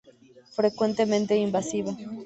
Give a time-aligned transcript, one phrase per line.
[0.57, 1.91] Frecuentemente invasiva.